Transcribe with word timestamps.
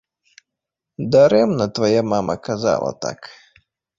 Дарэмна 1.15 1.67
твая 1.79 2.01
мама 2.13 2.35
казала 2.49 2.91
так. 3.07 3.19